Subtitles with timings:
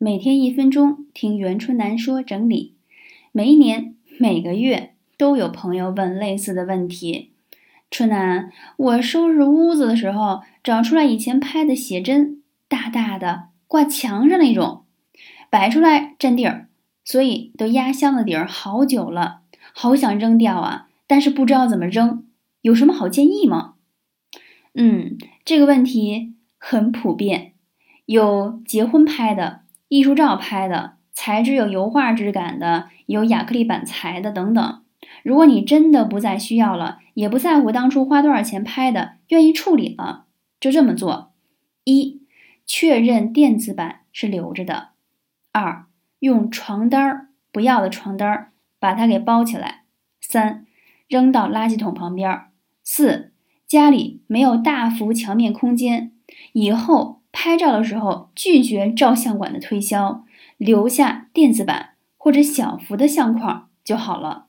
[0.00, 2.76] 每天一分钟听袁春楠说整理。
[3.32, 7.32] 每一年每个月都有朋友问类似的问题。
[7.90, 14.84] 春楠，我收拾屋子的时候找出来以前拍的写真，大大的挂墙上那种，
[15.50, 16.68] 摆出来占地儿，
[17.04, 19.40] 所以都压箱子底儿好久了，
[19.74, 22.24] 好想扔掉啊，但是不知道怎么扔，
[22.60, 23.74] 有什么好建议吗？
[24.74, 27.54] 嗯，这个问题很普遍，
[28.06, 34.82] 有结婚拍的、艺术照拍的、材质有油画质感的、有亚克力板材的等等。
[35.22, 40.26] 如果你真的不再需要了，也不在乎当初花多少钱拍的，愿意处理了，
[40.60, 41.32] 就这么做：
[41.84, 42.22] 一、
[42.66, 44.90] 确认电子版是留着的；
[45.52, 45.86] 二、
[46.20, 49.84] 用床单儿不要的床单儿把它给包起来；
[50.20, 50.66] 三、
[51.08, 52.50] 扔到垃圾桶旁边；
[52.84, 53.32] 四、
[53.66, 56.12] 家里没有大幅墙面空间，
[56.52, 60.24] 以后拍照的时候拒绝照相馆的推销，
[60.56, 64.47] 留下电子版或者小幅的相框就好了。